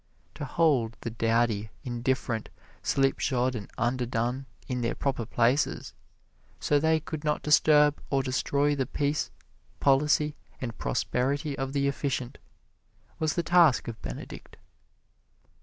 To 0.33 0.45
hold 0.45 0.97
the 1.01 1.11
dowdy, 1.11 1.69
indifferent, 1.83 2.49
slipshod 2.81 3.53
and 3.53 3.69
underdone 3.77 4.47
in 4.67 4.81
their 4.81 4.95
proper 4.95 5.27
places, 5.27 5.93
so 6.59 6.79
they 6.79 6.99
could 6.99 7.23
not 7.23 7.43
disturb 7.43 8.01
or 8.09 8.23
destroy 8.23 8.73
the 8.75 8.87
peace, 8.87 9.29
policy 9.79 10.33
and 10.59 10.75
prosperity 10.75 11.55
of 11.55 11.73
the 11.73 11.87
efficient, 11.87 12.39
was 13.19 13.35
the 13.35 13.43
task 13.43 13.87
of 13.87 14.01
Benedict. 14.01 14.57